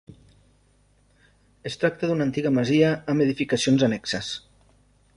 Es 1.71 1.77
tracta 1.83 2.11
d'una 2.13 2.27
antiga 2.31 2.55
masia 2.57 2.91
amb 3.15 3.27
edificacions 3.29 3.89
annexes. 3.91 4.35